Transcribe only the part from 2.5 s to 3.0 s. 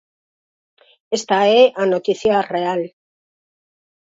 real.